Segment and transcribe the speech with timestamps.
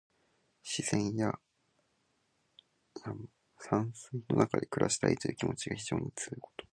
[0.63, 1.37] 自然や
[3.59, 6.65] 山水の中で暮らしたいという気持ちが非常に強いこと。